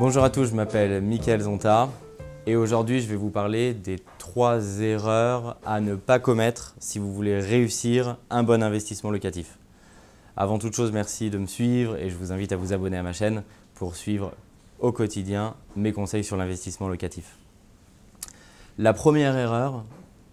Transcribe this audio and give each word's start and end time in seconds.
Bonjour 0.00 0.24
à 0.24 0.30
tous, 0.30 0.46
je 0.46 0.54
m'appelle 0.54 1.02
Mickaël 1.02 1.42
Zonta 1.42 1.90
et 2.46 2.56
aujourd'hui 2.56 3.02
je 3.02 3.06
vais 3.06 3.16
vous 3.16 3.28
parler 3.28 3.74
des 3.74 3.96
trois 4.16 4.80
erreurs 4.80 5.58
à 5.66 5.82
ne 5.82 5.94
pas 5.94 6.18
commettre 6.18 6.74
si 6.78 6.98
vous 6.98 7.12
voulez 7.12 7.38
réussir 7.38 8.16
un 8.30 8.42
bon 8.42 8.62
investissement 8.62 9.10
locatif. 9.10 9.58
Avant 10.38 10.58
toute 10.58 10.74
chose, 10.74 10.90
merci 10.90 11.28
de 11.28 11.36
me 11.36 11.44
suivre 11.44 11.98
et 11.98 12.08
je 12.08 12.16
vous 12.16 12.32
invite 12.32 12.50
à 12.52 12.56
vous 12.56 12.72
abonner 12.72 12.96
à 12.96 13.02
ma 13.02 13.12
chaîne 13.12 13.42
pour 13.74 13.94
suivre 13.94 14.32
au 14.78 14.90
quotidien 14.90 15.54
mes 15.76 15.92
conseils 15.92 16.24
sur 16.24 16.38
l'investissement 16.38 16.88
locatif. 16.88 17.36
La 18.78 18.94
première 18.94 19.36
erreur 19.36 19.84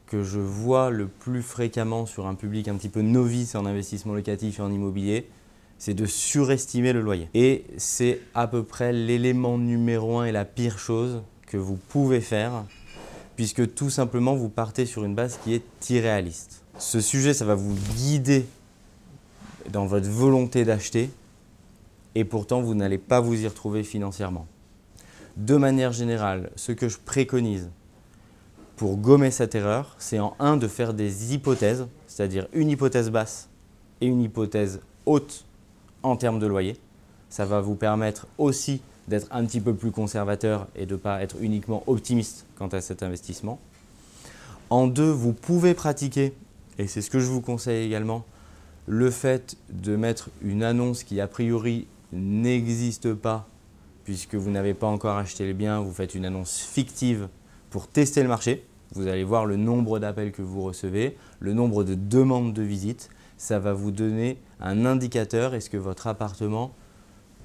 que 0.06 0.24
je 0.24 0.40
vois 0.40 0.92
le 0.92 1.08
plus 1.08 1.42
fréquemment 1.42 2.06
sur 2.06 2.26
un 2.28 2.36
public 2.36 2.70
un 2.70 2.76
petit 2.76 2.88
peu 2.88 3.02
novice 3.02 3.54
en 3.54 3.66
investissement 3.66 4.14
locatif 4.14 4.60
et 4.60 4.62
en 4.62 4.72
immobilier, 4.72 5.28
c'est 5.78 5.94
de 5.94 6.06
surestimer 6.06 6.94
le 6.94 7.02
loyer. 7.02 7.30
Et 7.34 7.66
c'est 7.78 8.22
à 8.34 8.48
peu 8.48 8.64
près 8.64 8.94
l'élément 8.94 9.58
numéro 9.58 10.20
un 10.20 10.26
et 10.26 10.32
la 10.32 10.46
pire 10.46 10.80
chose 10.80 11.22
que 11.46 11.58
vous 11.58 11.78
pouvez 11.90 12.22
faire, 12.22 12.66
puisque 13.36 13.74
tout 13.76 13.90
simplement 13.90 14.36
vous 14.36 14.50
partez 14.50 14.86
sur 14.86 15.04
une 15.04 15.16
base 15.16 15.40
qui 15.44 15.54
est 15.54 15.90
irréaliste. 15.90 16.64
Ce 16.78 17.02
sujet, 17.02 17.34
ça 17.34 17.46
va 17.46 17.56
vous 17.56 17.76
guider 17.96 18.46
dans 19.72 19.86
votre 19.86 20.10
volonté 20.10 20.66
d'acheter, 20.66 21.10
et 22.16 22.24
pourtant 22.24 22.62
vous 22.62 22.74
n'allez 22.74 22.98
pas 22.98 23.20
vous 23.20 23.42
y 23.42 23.48
retrouver 23.48 23.84
financièrement. 23.84 24.48
De 25.36 25.56
manière 25.56 25.92
générale, 25.92 26.50
ce 26.56 26.72
que 26.72 26.90
je 26.90 26.98
préconise 26.98 27.70
pour 28.76 28.98
gommer 28.98 29.32
cette 29.32 29.56
erreur, 29.56 29.96
c'est 30.00 30.20
en 30.20 30.36
un 30.40 30.58
de 30.58 30.68
faire 30.68 30.94
des 30.94 31.34
hypothèses, 31.34 31.88
c'est-à-dire 32.08 32.48
une 32.54 32.70
hypothèse 32.70 33.12
basse 33.12 33.50
et 34.02 34.08
une 34.08 34.22
hypothèse 34.22 34.82
haute 35.06 35.46
en 36.08 36.16
termes 36.16 36.40
de 36.40 36.48
loyer. 36.48 36.78
Ça 37.30 37.46
va 37.46 37.62
vous 37.62 37.76
permettre 37.76 38.28
aussi 38.38 38.82
d'être 39.08 39.28
un 39.32 39.46
petit 39.46 39.62
peu 39.62 39.74
plus 39.74 39.92
conservateur 39.92 40.68
et 40.76 40.86
de 40.86 40.94
ne 40.94 40.98
pas 40.98 41.22
être 41.22 41.38
uniquement 41.40 41.84
optimiste 41.88 42.46
quant 42.58 42.68
à 42.68 42.82
cet 42.82 43.04
investissement. 43.04 43.60
En 44.70 44.88
deux, 44.88 45.10
vous 45.10 45.34
pouvez 45.34 45.74
pratiquer, 45.74 46.34
et 46.78 46.88
c'est 46.88 47.02
ce 47.02 47.10
que 47.10 47.20
je 47.20 47.28
vous 47.28 47.42
conseille 47.42 47.86
également, 47.86 48.26
le 48.86 49.12
fait 49.12 49.56
de 49.70 49.96
mettre 49.96 50.30
une 50.42 50.64
annonce 50.64 51.04
qui 51.04 51.22
a 51.22 51.28
priori 51.28 51.88
n'existe 52.12 53.14
pas 53.14 53.48
puisque 54.08 54.36
vous 54.36 54.52
n'avez 54.52 54.74
pas 54.74 54.88
encore 54.88 55.18
acheté 55.18 55.46
les 55.46 55.54
biens, 55.54 55.82
vous 55.82 55.92
faites 55.92 56.16
une 56.16 56.24
annonce 56.24 56.60
fictive 56.60 57.28
pour 57.70 57.88
tester 57.88 58.24
le 58.24 58.30
marché. 58.30 58.64
Vous 58.94 59.08
allez 59.08 59.26
voir 59.26 59.46
le 59.46 59.58
nombre 59.58 60.00
d'appels 60.00 60.32
que 60.32 60.42
vous 60.42 60.62
recevez, 60.62 61.18
le 61.42 61.52
nombre 61.54 61.84
de 61.84 61.94
demandes 61.94 62.54
de 62.54 62.62
visite 62.62 63.10
ça 63.38 63.60
va 63.60 63.74
vous 63.74 63.92
donner 63.92 64.38
un 64.60 64.86
indicateur. 64.86 65.54
Est-ce 65.54 65.70
que 65.70 65.78
votre 65.78 66.08
appartement 66.08 66.72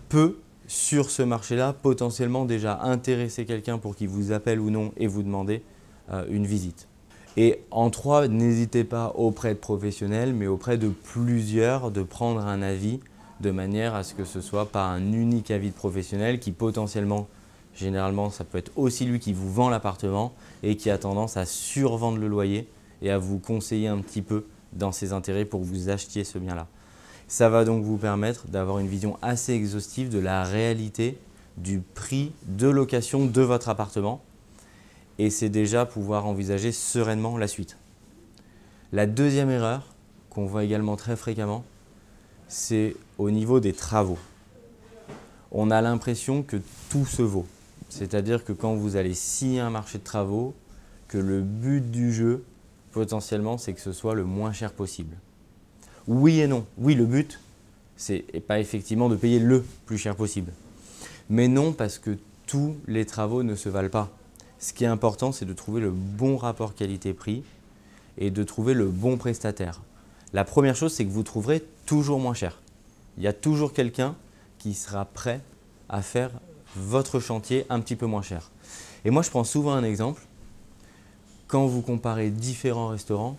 peut, 0.09 0.39
sur 0.67 1.11
ce 1.11 1.23
marché-là, 1.23 1.73
potentiellement 1.73 2.45
déjà 2.45 2.81
intéresser 2.83 3.45
quelqu'un 3.45 3.79
pour 3.79 3.95
qu'il 3.95 4.09
vous 4.09 4.33
appelle 4.33 4.61
ou 4.61 4.71
non 4.71 4.93
et 4.97 5.07
vous 5.07 5.23
demander 5.23 5.63
euh, 6.11 6.25
une 6.29 6.47
visite 6.47 6.89
et 7.37 7.61
en 7.71 7.89
trois, 7.89 8.29
n'hésitez 8.29 8.85
pas 8.85 9.13
auprès 9.17 9.55
de 9.55 9.59
professionnels, 9.59 10.35
mais 10.35 10.47
auprès 10.47 10.77
de 10.77 10.89
plusieurs, 10.89 11.91
de 11.91 12.03
prendre 12.03 12.41
un 12.41 12.61
avis 12.61 13.01
de 13.41 13.51
manière 13.51 13.95
à 13.95 14.05
ce 14.05 14.15
que 14.15 14.25
ce 14.25 14.41
soit 14.41 14.67
pas 14.67 14.85
un 14.85 15.13
unique 15.13 15.51
avis 15.51 15.71
de 15.71 15.75
professionnel 15.75 16.39
qui 16.39 16.53
potentiellement, 16.53 17.29
généralement, 17.75 18.29
ça 18.29 18.45
peut 18.45 18.59
être 18.59 18.73
aussi 18.77 19.07
lui 19.07 19.19
qui 19.19 19.33
vous 19.33 19.51
vend 19.51 19.71
l'appartement 19.71 20.35
et 20.63 20.77
qui 20.77 20.91
a 20.91 20.99
tendance 20.99 21.39
à 21.39 21.47
survendre 21.47 22.19
le 22.19 22.29
loyer 22.29 22.69
et 23.01 23.11
à 23.11 23.17
vous 23.17 23.39
conseiller 23.39 23.89
un 23.89 23.99
petit 23.99 24.23
peu 24.23 24.45
dans 24.73 24.93
ses 24.93 25.13
intérêts 25.13 25.45
pour 25.45 25.63
vous 25.63 25.89
achetiez 25.89 26.25
ce 26.25 26.39
bien-là. 26.39 26.67
Ça 27.29 27.49
va 27.49 27.65
donc 27.65 27.85
vous 27.85 27.97
permettre 27.97 28.47
d'avoir 28.49 28.79
une 28.79 28.89
vision 28.89 29.19
assez 29.23 29.53
exhaustive 29.53 30.09
de 30.09 30.19
la 30.19 30.45
réalité 30.45 31.19
du 31.57 31.81
prix 31.81 32.33
de 32.47 32.69
location 32.69 33.27
de 33.27 33.43
votre 33.43 33.69
appartement 33.69 34.23
et 35.19 35.31
c'est 35.31 35.49
déjà 35.49 35.87
pouvoir 35.87 36.27
envisager 36.27 36.73
sereinement 36.73 37.37
la 37.39 37.49
suite. 37.49 37.77
La 38.93 39.07
deuxième 39.07 39.51
erreur 39.51 39.95
qu'on 40.31 40.47
voit 40.47 40.65
également 40.65 40.97
très 40.97 41.17
fréquemment, 41.17 41.65
c'est 42.49 42.97
au 43.19 43.31
niveau 43.31 43.61
des 43.61 43.73
travaux. 43.73 44.19
On 45.51 45.71
a 45.71 45.81
l'impression 45.81 46.43
que 46.43 46.57
tout 46.91 47.07
se 47.07 47.23
vaut. 47.23 47.47
C'est-à-dire 47.89 48.45
que 48.45 48.53
quand 48.53 48.75
vous 48.75 48.97
allez 48.97 49.15
signer 49.15 49.61
un 49.61 49.71
marché 49.71 49.99
de 49.99 50.05
travaux, 50.05 50.55
que 51.09 51.19
le 51.19 51.43
but 51.43 51.91
du 51.91 52.13
jeu, 52.13 52.43
potentiellement, 52.93 53.59
c'est 53.59 53.73
que 53.73 53.81
ce 53.81 53.93
soit 53.93 54.15
le 54.15 54.25
moins 54.25 54.53
cher 54.53 54.73
possible. 54.73 55.17
Oui 56.07 56.41
et 56.41 56.47
non. 56.47 56.67
Oui, 56.79 56.95
le 56.95 57.07
but, 57.07 57.41
c'est 57.97 58.25
pas 58.47 58.61
effectivement 58.61 59.09
de 59.09 59.17
payer 59.17 59.39
le 59.39 59.65
plus 59.87 59.99
cher 59.99 60.15
possible. 60.15 60.53
Mais 61.29 61.49
non, 61.49 61.73
parce 61.73 61.99
que 61.99 62.19
tous 62.47 62.77
les 62.87 63.07
travaux 63.07 63.43
ne 63.43 63.55
se 63.55 63.69
valent 63.69 63.89
pas. 63.89 64.11
Ce 64.59 64.73
qui 64.73 64.85
est 64.85 64.89
important, 64.89 65.33
c'est 65.33 65.45
de 65.45 65.53
trouver 65.53 65.81
le 65.81 65.91
bon 65.91 66.37
rapport 66.37 66.75
qualité-prix 66.75 67.43
et 68.19 68.31
de 68.31 68.43
trouver 68.45 68.75
le 68.75 68.89
bon 68.89 69.17
prestataire. 69.17 69.81
La 70.33 70.45
première 70.45 70.77
chose, 70.77 70.93
c'est 70.93 71.05
que 71.05 71.11
vous 71.11 71.23
trouverez 71.23 71.65
toujours 71.87 72.21
moins 72.21 72.35
cher. 72.35 72.61
Il 73.17 73.23
y 73.23 73.27
a 73.27 73.33
toujours 73.33 73.73
quelqu'un 73.73 74.15
qui 74.59 74.75
sera 74.75 75.05
prêt 75.05 75.41
à 75.89 76.03
faire 76.03 76.31
votre 76.77 77.21
chantier 77.21 77.67
un 77.69 77.81
petit 77.81 77.97
peu 77.97 78.07
moins 78.07 78.23
cher. 78.23 78.51
Et 79.05 79.11
moi, 79.11 79.23
je 79.23 79.31
prends 79.31 79.45
souvent 79.45 79.73
un 79.73 79.85
exemple 79.85 80.23
quand 81.53 81.67
vous 81.67 81.83
comparez 81.83 82.31
différents 82.31 82.89
restaurants, 82.89 83.37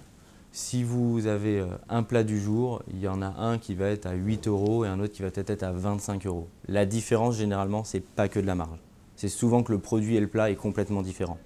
si 0.52 0.84
vous 0.84 1.26
avez 1.26 1.62
euh, 1.62 1.66
un 1.90 2.04
plat 2.04 2.24
du 2.24 2.40
jour, 2.40 2.84
il 2.94 3.00
y 3.00 3.08
en 3.08 3.24
a 3.24 3.34
un 3.40 3.58
qui 3.58 3.74
va 3.74 3.88
être 3.88 4.06
à 4.06 4.14
8 4.14 4.48
euros 4.48 4.86
et 4.86 4.88
un 4.88 5.00
autre 5.00 5.14
qui 5.14 5.24
va 5.24 5.32
peut-être 5.32 5.50
être 5.50 5.64
à 5.64 5.72
25 5.72 6.28
euros. 6.28 6.48
La 6.68 6.86
différence, 6.86 7.38
généralement, 7.38 7.84
c'est 7.84 8.02
pas 8.02 8.28
que 8.28 8.40
de 8.40 8.46
la 8.46 8.54
marge. 8.54 8.78
C'est 9.16 9.30
souvent 9.30 9.64
que 9.64 9.72
le 9.72 9.80
produit 9.80 10.16
et 10.16 10.20
le 10.20 10.28
plat 10.28 10.52
est 10.52 10.56
complètement 10.56 11.02
différent. 11.02 11.40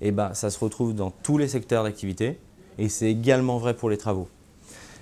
Et 0.00 0.12
bah, 0.12 0.30
ça 0.32 0.50
se 0.50 0.60
retrouve 0.60 0.94
dans 0.94 1.10
tous 1.10 1.38
les 1.38 1.48
secteurs 1.48 1.82
d'activité 1.82 2.38
et 2.78 2.88
c'est 2.88 3.10
également 3.10 3.58
vrai 3.58 3.74
pour 3.74 3.90
les 3.90 3.98
travaux. 3.98 4.28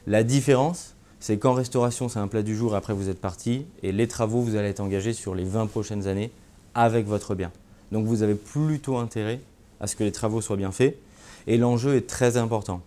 La 0.07 0.25
différence, 0.25 0.95
c'est 1.21 1.37
qu'en 1.37 1.53
restauration, 1.53 2.09
c'est 2.09 2.19
un 2.19 2.29
plat 2.29 2.43
du 2.43 2.57
jour, 2.57 2.73
et 2.73 2.77
après 2.79 2.95
vous 2.95 3.11
êtes 3.11 3.21
parti, 3.21 3.67
et 3.83 3.93
les 3.93 4.09
travaux, 4.09 4.41
vous 4.41 4.57
allez 4.57 4.69
être 4.69 4.81
engagés 4.81 5.13
sur 5.13 5.35
les 5.35 5.45
20 5.45 5.67
prochaines 5.67 6.07
années 6.07 6.31
avec 6.75 7.07
votre 7.07 7.35
bien. 7.35 7.53
Donc 7.93 8.07
vous 8.07 8.23
avez 8.23 8.37
plutôt 8.37 8.97
intérêt 8.97 9.41
à 9.85 9.87
ce 9.87 9.97
que 9.97 10.03
les 10.03 10.13
travaux 10.13 10.41
soient 10.41 10.57
bien 10.57 10.73
faits. 10.73 10.99
Et 11.47 11.59
l'enjeu 11.59 11.95
est 11.95 12.09
très 12.09 12.39
important. 12.39 12.81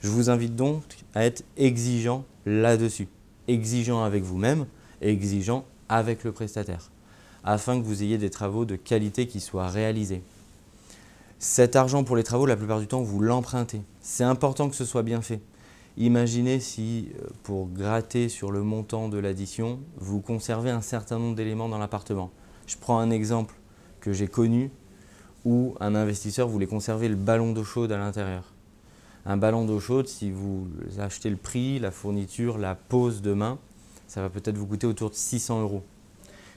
Je 0.00 0.08
vous 0.08 0.30
invite 0.30 0.54
donc 0.54 0.84
à 1.14 1.24
être 1.24 1.44
exigeant 1.56 2.24
là-dessus. 2.46 3.08
Exigeant 3.48 4.04
avec 4.04 4.22
vous-même 4.22 4.66
et 5.02 5.10
exigeant 5.10 5.64
avec 5.88 6.22
le 6.22 6.30
prestataire, 6.30 6.92
afin 7.42 7.80
que 7.80 7.84
vous 7.84 8.04
ayez 8.04 8.18
des 8.18 8.30
travaux 8.30 8.64
de 8.64 8.76
qualité 8.76 9.26
qui 9.26 9.40
soient 9.40 9.68
réalisés. 9.68 10.22
Cet 11.40 11.74
argent 11.74 12.04
pour 12.04 12.16
les 12.16 12.22
travaux, 12.22 12.46
la 12.46 12.56
plupart 12.56 12.78
du 12.78 12.86
temps, 12.86 13.02
vous 13.02 13.20
l'empruntez. 13.20 13.82
C'est 14.00 14.24
important 14.24 14.70
que 14.70 14.76
ce 14.76 14.84
soit 14.84 15.02
bien 15.02 15.22
fait. 15.22 15.40
Imaginez 15.96 16.60
si, 16.60 17.08
euh, 17.18 17.26
pour 17.42 17.68
gratter 17.68 18.28
sur 18.28 18.52
le 18.52 18.62
montant 18.62 19.08
de 19.08 19.18
l'addition, 19.18 19.80
vous 19.96 20.20
conservez 20.20 20.70
un 20.70 20.80
certain 20.80 21.18
nombre 21.18 21.34
d'éléments 21.34 21.68
dans 21.68 21.78
l'appartement. 21.78 22.30
Je 22.68 22.76
prends 22.76 23.00
un 23.00 23.10
exemple 23.10 23.56
que 24.00 24.12
j'ai 24.12 24.28
connu 24.28 24.70
où 25.44 25.74
un 25.80 25.94
investisseur 25.94 26.48
voulait 26.48 26.66
conserver 26.66 27.08
le 27.08 27.16
ballon 27.16 27.52
d'eau 27.52 27.64
chaude 27.64 27.92
à 27.92 27.98
l'intérieur. 27.98 28.44
Un 29.26 29.36
ballon 29.36 29.64
d'eau 29.64 29.80
chaude, 29.80 30.06
si 30.06 30.30
vous 30.30 30.66
achetez 30.98 31.30
le 31.30 31.36
prix, 31.36 31.78
la 31.78 31.90
fourniture, 31.90 32.58
la 32.58 32.74
pose 32.74 33.22
demain, 33.22 33.58
ça 34.06 34.20
va 34.20 34.28
peut-être 34.28 34.58
vous 34.58 34.66
coûter 34.66 34.86
autour 34.86 35.10
de 35.10 35.14
600 35.14 35.62
euros. 35.62 35.82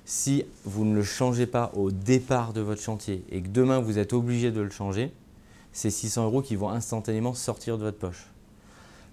Si 0.06 0.46
vous 0.64 0.86
ne 0.86 0.96
le 0.96 1.04
changez 1.04 1.48
pas 1.48 1.72
au 1.76 1.92
départ 1.92 2.54
de 2.54 2.62
votre 2.62 2.82
chantier 2.82 3.26
et 3.30 3.42
que 3.42 3.50
demain 3.50 3.80
vous 3.80 4.00
êtes 4.00 4.14
obligé 4.14 4.52
de 4.52 4.62
le 4.62 4.70
changer, 4.70 5.12
c'est 5.74 5.90
600 5.90 6.26
euros 6.26 6.42
qui 6.42 6.56
vont 6.56 6.70
instantanément 6.70 7.34
sortir 7.34 7.78
de 7.78 7.84
votre 7.84 7.98
poche. 7.98 8.28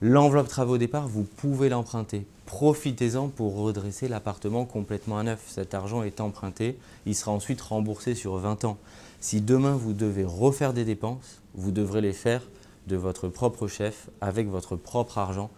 L'enveloppe 0.01 0.49
travaux 0.49 0.75
au 0.75 0.79
départ, 0.79 1.09
vous 1.09 1.25
pouvez 1.25 1.69
l'emprunter. 1.69 2.27
Profitez-en 2.47 3.29
pour 3.29 3.57
redresser 3.57 4.07
l'appartement 4.09 4.65
complètement 4.65 5.19
à 5.19 5.23
neuf. 5.23 5.43
Cet 5.49 5.75
argent 5.75 6.03
est 6.03 6.21
emprunté, 6.21 6.77
il 7.07 7.15
sera 7.15 7.33
ensuite 7.33 7.61
remboursé 7.61 8.15
sur 8.15 8.37
20 8.37 8.65
ans. 8.65 8.77
Si 9.25 9.41
demain 9.41 9.73
vous 9.73 9.95
devez 9.95 10.27
refaire 10.27 10.75
des 10.75 10.85
dépenses, 10.85 11.41
vous 11.55 11.71
devrez 11.71 12.03
les 12.03 12.13
faire 12.13 12.43
de 12.89 12.95
votre 12.95 13.29
propre 13.29 13.69
chef 13.69 14.11
avec 14.21 14.49
votre 14.49 14.77
propre 14.77 15.17
argent. 15.17 15.49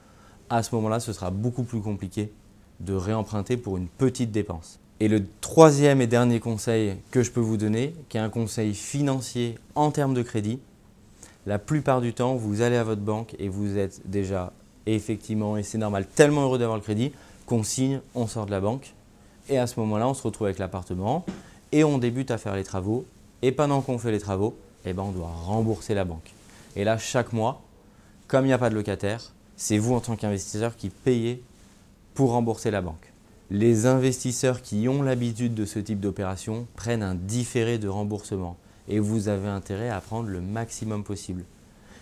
À 0.51 0.63
ce 0.63 0.73
moment-là, 0.77 1.01
ce 1.01 1.13
sera 1.13 1.33
beaucoup 1.33 1.65
plus 1.65 1.81
compliqué 1.81 2.31
de 2.79 2.95
réemprunter 2.95 3.57
pour 3.57 3.77
une 3.77 3.89
petite 3.89 4.31
dépense. 4.31 4.79
Et 5.01 5.09
le 5.09 5.25
troisième 5.41 6.01
et 6.01 6.07
dernier 6.07 6.39
conseil 6.39 6.99
que 7.11 7.25
je 7.25 7.33
peux 7.33 7.41
vous 7.41 7.57
donner, 7.57 7.93
qui 8.09 8.19
est 8.19 8.21
un 8.21 8.29
conseil 8.29 8.73
financier 8.73 9.59
en 9.75 9.91
termes 9.91 10.15
de 10.15 10.23
crédit, 10.23 10.61
la 11.45 11.59
plupart 11.59 12.01
du 12.01 12.15
temps, 12.15 12.37
vous 12.37 12.61
allez 12.61 12.77
à 12.77 12.85
votre 12.85 13.03
banque 13.03 13.35
et 13.41 13.49
vous 13.49 13.79
êtes 13.79 14.01
déjà 14.09 14.53
effectivement, 14.87 15.57
et 15.57 15.65
c'est 15.65 15.79
normal, 15.79 16.07
tellement 16.07 16.43
heureux 16.43 16.59
d'avoir 16.59 16.79
le 16.79 16.85
crédit 16.85 17.11
qu'on 17.47 17.65
signe, 17.65 18.01
on 18.15 18.29
sort 18.29 18.47
de 18.47 18.53
la 18.53 18.61
banque. 18.61 18.95
Et 19.49 19.59
à 19.59 19.67
ce 19.67 19.81
moment-là, 19.81 20.07
on 20.07 20.15
se 20.15 20.23
retrouve 20.23 20.47
avec 20.47 20.61
l'appartement 20.61 21.27
et 21.73 21.83
on 21.83 21.99
débute 21.99 22.31
à 22.31 22.39
faire 22.39 22.55
les 22.55 22.63
travaux. 22.63 23.05
Et 23.47 23.53
pendant 23.53 23.81
qu'on 23.81 23.97
fait 23.97 24.11
les 24.11 24.19
travaux, 24.19 24.59
eh 24.85 24.93
ben, 24.93 25.05
on 25.05 25.13
doit 25.13 25.31
rembourser 25.31 25.95
la 25.95 26.05
banque. 26.05 26.33
Et 26.75 26.83
là, 26.83 26.99
chaque 26.99 27.33
mois, 27.33 27.63
comme 28.27 28.45
il 28.45 28.49
n'y 28.49 28.53
a 28.53 28.59
pas 28.59 28.71
de 28.71 28.75
locataire, 28.75 29.33
c'est 29.55 29.79
vous 29.79 29.95
en 29.95 30.01
tant 30.01 30.17
qu'investisseur 30.17 30.75
qui 30.75 30.91
payez 30.91 31.45
pour 32.15 32.33
rembourser 32.33 32.73
la 32.73 32.83
banque. 32.83 33.13
Les 33.53 33.87
investisseurs 33.87 34.63
qui 34.63 34.89
ont 34.89 35.01
l'habitude 35.01 35.55
de 35.55 35.65
ce 35.65 35.79
type 35.79 36.01
d'opération 36.01 36.67
prennent 36.75 37.05
un 37.05 37.15
différé 37.15 37.79
de 37.79 37.87
remboursement 37.87 38.57
et 38.89 38.99
vous 38.99 39.29
avez 39.29 39.47
intérêt 39.47 39.91
à 39.91 40.01
prendre 40.01 40.29
le 40.29 40.41
maximum 40.41 41.05
possible. 41.05 41.45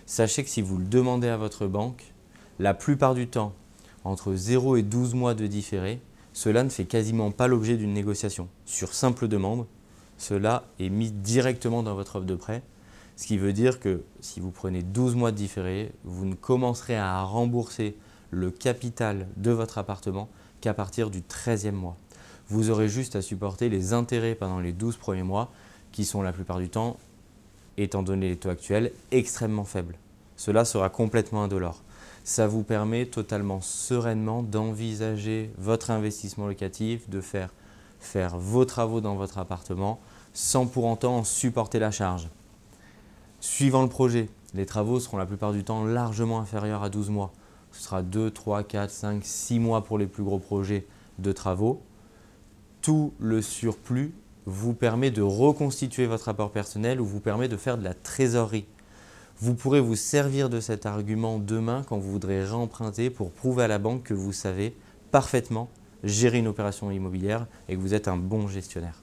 Sachez 0.07 0.45
que 0.45 0.49
si 0.49 0.63
vous 0.63 0.79
le 0.79 0.87
demandez 0.87 1.29
à 1.29 1.37
votre 1.37 1.67
banque, 1.67 2.15
la 2.59 2.73
plupart 2.73 3.15
du 3.15 3.27
temps, 3.27 3.53
entre 4.05 4.35
0 4.35 4.77
et 4.77 4.83
12 4.83 5.13
mois 5.13 5.35
de 5.35 5.47
différé, 5.47 6.01
cela 6.33 6.65
ne 6.65 6.71
fait 6.71 6.87
quasiment 6.87 7.33
pas 7.33 7.49
l'objet 7.49 7.77
d'une 7.77 7.93
négociation. 7.93 8.49
Sur 8.65 8.95
simple 8.95 9.29
demande, 9.29 9.67
cela 10.25 10.65
est 10.79 10.89
mis 10.89 11.11
directement 11.11 11.83
dans 11.83 11.95
votre 11.95 12.17
offre 12.17 12.25
de 12.25 12.35
prêt, 12.35 12.63
ce 13.15 13.27
qui 13.27 13.37
veut 13.37 13.53
dire 13.53 13.79
que 13.79 14.03
si 14.21 14.41
vous 14.41 14.51
prenez 14.51 14.83
12 14.83 15.17
mois 15.17 15.33
de 15.33 15.37
différé, 15.37 15.93
vous 16.03 16.25
ne 16.25 16.35
commencerez 16.35 16.97
à 16.97 17.23
rembourser 17.23 17.95
le 18.31 18.51
capital 18.51 19.29
de 19.37 19.51
votre 19.51 19.77
appartement 19.77 20.31
qu'à 20.63 20.73
partir 20.73 21.11
du 21.11 21.21
13e 21.21 21.73
mois. 21.73 21.99
Vous 22.49 22.71
aurez 22.71 22.89
juste 22.89 23.17
à 23.17 23.23
supporter 23.23 23.69
les 23.69 23.93
intérêts 23.93 24.35
pendant 24.35 24.61
les 24.61 24.73
12 24.73 24.97
premiers 24.97 25.23
mois 25.23 25.53
qui 25.93 26.07
sont 26.07 26.23
la 26.23 26.33
plupart 26.33 26.59
du 26.59 26.71
temps, 26.71 26.97
étant 27.77 28.03
donné 28.03 28.31
les 28.31 28.37
taux 28.37 28.49
actuels, 28.49 28.93
extrêmement 29.11 29.65
faibles. 29.65 29.99
Cela 30.37 30.65
sera 30.65 30.89
complètement 30.89 31.45
indolore. 31.45 31.83
Ça 32.25 32.47
vous 32.47 32.63
permet 32.63 33.05
totalement 33.05 33.61
sereinement 33.61 34.43
d'envisager 34.43 35.51
votre 35.59 35.91
investissement 35.91 36.47
locatif, 36.47 37.11
de 37.11 37.21
faire, 37.21 37.51
faire 38.05 38.39
vos 38.39 38.65
travaux 38.65 39.01
dans 39.01 39.17
votre 39.17 39.39
appartement 39.39 40.01
sans 40.33 40.67
pour 40.67 40.85
autant 40.85 41.25
supporter 41.25 41.79
la 41.79 41.91
charge. 41.91 42.29
Suivant 43.41 43.83
le 43.83 43.89
projet, 43.89 44.29
les 44.55 44.67
travaux 44.67 45.01
seront 45.01 45.17
la 45.17 45.27
plupart 45.27 45.53
du 45.53 45.65
temps 45.65 45.85
largement 45.85 46.41
inférieurs 46.41 46.83
à 46.83 46.89
12 46.89 47.11
mois. 47.11 47.33
Ce 47.73 47.83
sera 47.83 48.03
2, 48.03 48.31
3, 48.31 48.63
4, 48.63 48.91
5, 48.91 49.25
6 49.25 49.59
mois 49.59 49.85
pour 49.85 49.99
les 49.99 50.07
plus 50.07 50.23
gros 50.23 50.39
projets 50.39 50.87
de 51.19 51.33
travaux. 51.33 51.83
Tout 52.83 53.13
le 53.19 53.43
surplus 53.43 54.15
vous 54.47 54.75
permet 54.75 55.11
de 55.11 55.23
reconstituer 55.23 56.07
votre 56.07 56.27
rapport 56.27 56.51
personnel 56.51 57.01
ou 57.01 57.05
vous 57.05 57.21
permet 57.21 57.49
de 57.49 57.57
faire 57.57 57.79
de 57.79 57.85
la 57.85 57.95
trésorerie. 57.95 58.67
Vous 59.41 59.55
pourrez 59.55 59.81
vous 59.81 59.97
servir 59.97 60.49
de 60.49 60.61
cet 60.61 60.87
argument 60.87 61.39
demain 61.39 61.83
quand 61.89 61.99
vous 61.99 62.13
voudrez 62.13 62.45
réemprunter 62.45 63.11
pour 63.11 63.31
prouver 63.33 63.65
à 63.65 63.69
la 63.69 63.79
banque 63.79 64.05
que 64.05 64.15
vous 64.15 64.33
savez 64.33 64.77
parfaitement 65.11 65.69
gérer 66.05 66.39
une 66.39 66.49
opération 66.49 66.91
immobilière 66.91 67.47
et 67.69 67.75
que 67.75 67.81
vous 67.81 67.95
êtes 67.95 68.09
un 68.09 68.17
bon 68.17 68.47
gestionnaire. 68.47 68.95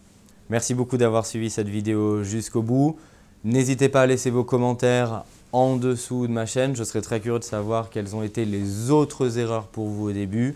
Merci 0.50 0.74
beaucoup 0.74 0.98
d'avoir 0.98 1.26
suivi 1.26 1.50
cette 1.50 1.70
vidéo 1.70 2.24
jusqu'au 2.24 2.62
bout. 2.62 2.98
N'hésitez 3.44 3.90
pas 3.90 4.02
à 4.02 4.06
laisser 4.06 4.30
vos 4.30 4.44
commentaires 4.44 5.24
en 5.52 5.76
dessous 5.78 6.28
de 6.28 6.32
ma 6.32 6.46
chaîne. 6.46 6.76
Je 6.76 6.84
serais 6.84 7.02
très 7.02 7.20
curieux 7.20 7.40
de 7.40 7.44
savoir 7.44 7.90
quelles 7.90 8.16
ont 8.16 8.24
été 8.24 8.46
les 8.46 8.92
autres 8.92 9.38
erreurs 9.38 9.68
pour 9.68 9.88
vous 9.88 10.10
au 10.10 10.12
début. 10.12 10.56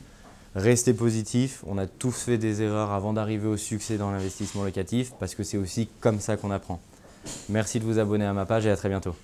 Restez 0.55 0.93
positif, 0.93 1.63
on 1.67 1.77
a 1.77 1.85
tous 1.85 2.15
fait 2.15 2.37
des 2.37 2.61
erreurs 2.61 2.91
avant 2.91 3.11
d'arriver 3.11 3.47
au 3.47 3.57
succès 3.57 3.97
dans 3.97 4.11
l'investissement 4.11 4.63
locatif 4.63 5.11
parce 5.19 5.35
que 5.35 5.43
c'est 5.43 5.57
aussi 5.57 5.89
comme 5.99 6.21
ça 6.21 6.37
qu'on 6.37 6.51
apprend. 6.51 6.79
Merci 7.49 7.79
de 7.79 7.85
vous 7.85 7.99
abonner 7.99 8.25
à 8.25 8.33
ma 8.33 8.45
page 8.45 8.65
et 8.65 8.69
à 8.69 8.77
très 8.77 8.87
bientôt. 8.87 9.15